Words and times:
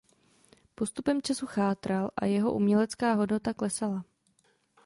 Postupem 0.75 1.21
času 1.21 1.47
chátral 1.47 2.09
a 2.15 2.25
jeho 2.25 2.53
umělecká 2.53 3.13
hodnota 3.13 3.53
klesala. 3.53 4.05